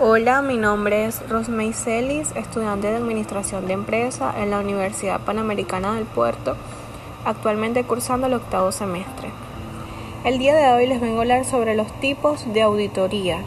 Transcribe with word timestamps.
Hola, 0.00 0.42
mi 0.42 0.56
nombre 0.56 1.04
es 1.04 1.22
Rosmey 1.28 1.72
Celis, 1.72 2.32
estudiante 2.34 2.88
de 2.88 2.96
Administración 2.96 3.68
de 3.68 3.74
Empresa 3.74 4.34
en 4.36 4.50
la 4.50 4.58
Universidad 4.58 5.20
Panamericana 5.20 5.94
del 5.94 6.04
Puerto, 6.04 6.56
actualmente 7.24 7.84
cursando 7.84 8.26
el 8.26 8.34
octavo 8.34 8.72
semestre. 8.72 9.28
El 10.24 10.38
día 10.40 10.56
de 10.56 10.66
hoy 10.72 10.88
les 10.88 11.00
vengo 11.00 11.18
a 11.18 11.20
hablar 11.20 11.44
sobre 11.44 11.76
los 11.76 11.92
tipos 12.00 12.52
de 12.52 12.62
auditoría. 12.62 13.38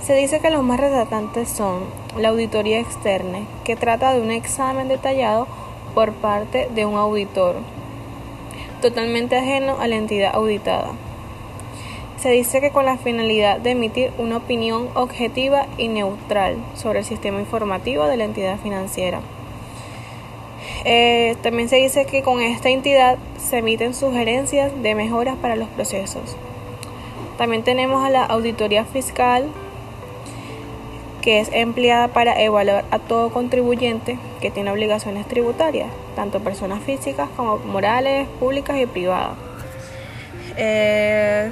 Se 0.00 0.14
dice 0.14 0.40
que 0.40 0.48
los 0.48 0.62
más 0.62 0.80
resaltantes 0.80 1.50
son 1.50 1.80
la 2.16 2.30
auditoría 2.30 2.80
externa, 2.80 3.40
que 3.62 3.76
trata 3.76 4.14
de 4.14 4.22
un 4.22 4.30
examen 4.30 4.88
detallado 4.88 5.46
por 5.94 6.14
parte 6.14 6.70
de 6.74 6.86
un 6.86 6.96
auditor, 6.96 7.56
totalmente 8.80 9.36
ajeno 9.36 9.76
a 9.80 9.86
la 9.86 9.96
entidad 9.96 10.34
auditada 10.34 10.92
se 12.24 12.30
dice 12.30 12.62
que 12.62 12.70
con 12.70 12.86
la 12.86 12.96
finalidad 12.96 13.60
de 13.60 13.72
emitir 13.72 14.10
una 14.16 14.38
opinión 14.38 14.88
objetiva 14.94 15.66
y 15.76 15.88
neutral 15.88 16.56
sobre 16.74 17.00
el 17.00 17.04
sistema 17.04 17.38
informativo 17.38 18.06
de 18.06 18.16
la 18.16 18.24
entidad 18.24 18.58
financiera. 18.58 19.20
Eh, 20.86 21.36
también 21.42 21.68
se 21.68 21.76
dice 21.76 22.06
que 22.06 22.22
con 22.22 22.40
esta 22.40 22.70
entidad 22.70 23.18
se 23.36 23.58
emiten 23.58 23.92
sugerencias 23.92 24.72
de 24.82 24.94
mejoras 24.94 25.36
para 25.36 25.54
los 25.54 25.68
procesos. 25.68 26.34
También 27.36 27.62
tenemos 27.62 28.02
a 28.02 28.08
la 28.08 28.24
auditoría 28.24 28.86
fiscal, 28.86 29.50
que 31.20 31.40
es 31.40 31.50
empleada 31.52 32.08
para 32.08 32.40
evaluar 32.40 32.86
a 32.90 33.00
todo 33.00 33.34
contribuyente 33.34 34.18
que 34.40 34.50
tiene 34.50 34.70
obligaciones 34.70 35.28
tributarias, 35.28 35.90
tanto 36.16 36.40
personas 36.40 36.82
físicas 36.84 37.28
como 37.36 37.58
morales, 37.58 38.26
públicas 38.40 38.78
y 38.80 38.86
privadas. 38.86 39.36
Eh, 40.56 41.50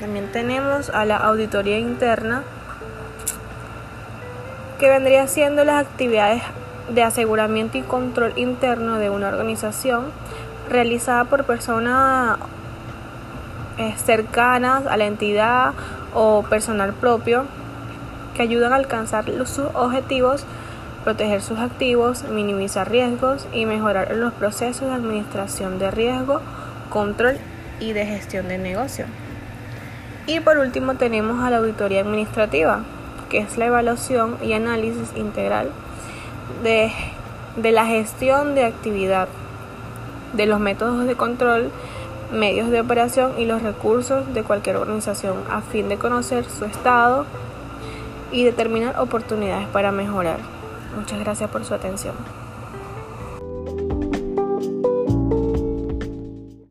también 0.00 0.30
tenemos 0.30 0.90
a 0.90 1.04
la 1.04 1.16
auditoría 1.16 1.78
interna, 1.78 2.42
que 4.78 4.90
vendría 4.90 5.26
siendo 5.26 5.64
las 5.64 5.86
actividades 5.86 6.42
de 6.92 7.02
aseguramiento 7.02 7.78
y 7.78 7.82
control 7.82 8.32
interno 8.36 8.98
de 8.98 9.10
una 9.10 9.28
organización 9.28 10.04
realizada 10.68 11.24
por 11.24 11.44
personas 11.44 12.38
eh, 13.78 13.94
cercanas 13.96 14.86
a 14.86 14.96
la 14.96 15.06
entidad 15.06 15.72
o 16.14 16.42
personal 16.42 16.92
propio 16.92 17.44
que 18.34 18.42
ayudan 18.42 18.72
a 18.72 18.76
alcanzar 18.76 19.24
sus 19.46 19.66
objetivos, 19.74 20.44
proteger 21.04 21.40
sus 21.40 21.58
activos, 21.58 22.24
minimizar 22.24 22.90
riesgos 22.90 23.46
y 23.52 23.64
mejorar 23.64 24.14
los 24.14 24.34
procesos 24.34 24.88
de 24.88 24.94
administración 24.94 25.78
de 25.78 25.90
riesgo, 25.90 26.40
control 26.90 27.38
y 27.80 27.92
de 27.92 28.04
gestión 28.06 28.48
de 28.48 28.58
negocio. 28.58 29.06
Y 30.26 30.40
por 30.40 30.58
último 30.58 30.94
tenemos 30.94 31.42
a 31.42 31.50
la 31.50 31.58
auditoría 31.58 32.00
administrativa, 32.00 32.82
que 33.28 33.38
es 33.38 33.56
la 33.58 33.66
evaluación 33.66 34.36
y 34.42 34.54
análisis 34.54 35.12
integral 35.14 35.70
de, 36.64 36.90
de 37.56 37.72
la 37.72 37.86
gestión 37.86 38.56
de 38.56 38.64
actividad, 38.64 39.28
de 40.32 40.46
los 40.46 40.58
métodos 40.58 41.06
de 41.06 41.14
control, 41.14 41.70
medios 42.32 42.70
de 42.70 42.80
operación 42.80 43.34
y 43.38 43.44
los 43.44 43.62
recursos 43.62 44.34
de 44.34 44.42
cualquier 44.42 44.76
organización 44.76 45.36
a 45.48 45.60
fin 45.60 45.88
de 45.88 45.96
conocer 45.96 46.44
su 46.44 46.64
estado 46.64 47.24
y 48.32 48.42
determinar 48.44 48.98
oportunidades 48.98 49.68
para 49.68 49.92
mejorar. 49.92 50.38
Muchas 50.96 51.20
gracias 51.20 51.48
por 51.50 51.64
su 51.64 51.72
atención. 51.72 52.14